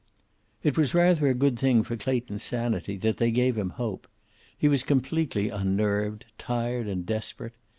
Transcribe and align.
It 0.63 0.79
was 0.79 0.95
rather 0.95 1.27
a 1.27 1.35
good 1.35 1.59
thing 1.59 1.83
for 1.83 1.95
Clayton's 1.95 2.41
sanity 2.41 2.97
that 2.97 3.17
they 3.17 3.29
gave 3.29 3.55
him 3.55 3.69
hope. 3.69 4.07
He 4.57 4.67
was 4.67 4.81
completely 4.81 5.49
unnerved, 5.51 6.25
tired 6.39 6.87
and 6.87 7.05
desperate. 7.05 7.53